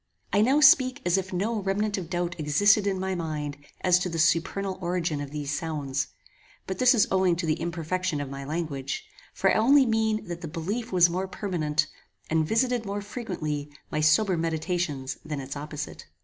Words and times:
I 0.33 0.41
now 0.41 0.61
speak 0.61 0.99
as 1.05 1.15
if 1.19 1.31
no 1.31 1.61
remnant 1.61 1.95
of 1.95 2.09
doubt 2.09 2.39
existed 2.39 2.87
in 2.87 2.99
my 2.99 3.13
mind 3.13 3.57
as 3.81 3.99
to 3.99 4.09
the 4.09 4.17
supernal 4.17 4.79
origin 4.81 5.21
of 5.21 5.29
these 5.29 5.51
sounds; 5.55 6.07
but 6.65 6.79
this 6.79 6.95
is 6.95 7.05
owing 7.11 7.35
to 7.35 7.45
the 7.45 7.61
imperfection 7.61 8.19
of 8.19 8.27
my 8.27 8.43
language, 8.43 9.05
for 9.31 9.51
I 9.51 9.59
only 9.59 9.85
mean 9.85 10.25
that 10.27 10.41
the 10.41 10.47
belief 10.47 10.91
was 10.91 11.07
more 11.07 11.27
permanent, 11.27 11.85
and 12.31 12.47
visited 12.47 12.83
more 12.83 13.01
frequently 13.03 13.69
my 13.91 14.01
sober 14.01 14.35
meditations 14.39 15.19
than 15.23 15.39
its 15.39 15.55
opposite. 15.55 16.07